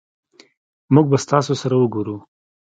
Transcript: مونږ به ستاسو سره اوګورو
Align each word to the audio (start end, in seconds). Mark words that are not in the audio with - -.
مونږ 0.93 1.05
به 1.11 1.17
ستاسو 1.25 1.53
سره 1.61 1.75
اوګورو 1.77 2.17